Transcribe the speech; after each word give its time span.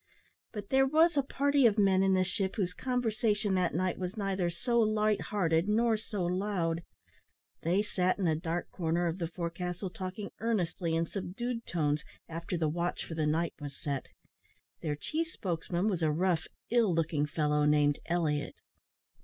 But 0.51 0.69
there 0.71 0.87
was 0.87 1.15
a 1.15 1.21
party 1.21 1.67
of 1.67 1.77
men 1.77 2.01
in 2.01 2.15
the 2.15 2.23
ship 2.23 2.55
whose 2.55 2.73
conversation 2.73 3.53
that 3.53 3.75
night 3.75 3.99
was 3.99 4.17
neither 4.17 4.49
so 4.49 4.79
light 4.79 5.21
hearted 5.21 5.69
nor 5.69 5.95
so 5.95 6.25
loud. 6.25 6.81
They 7.61 7.83
sat 7.83 8.17
in 8.17 8.25
a 8.25 8.35
dark 8.35 8.71
corner 8.71 9.05
of 9.05 9.19
the 9.19 9.27
forecastle 9.27 9.91
talking 9.91 10.31
earnestly 10.39 10.95
in 10.95 11.05
subdued 11.05 11.67
tones 11.67 12.03
after 12.27 12.57
the 12.57 12.67
watch 12.67 13.05
for 13.05 13.13
the 13.13 13.27
night 13.27 13.53
was 13.59 13.77
set. 13.79 14.07
Their 14.81 14.95
chief 14.95 15.27
spokesman 15.27 15.87
was 15.87 16.01
a 16.01 16.09
rough, 16.09 16.47
ill 16.71 16.91
looking 16.95 17.27
fellow, 17.27 17.65
named 17.65 17.99
Elliot. 18.07 18.55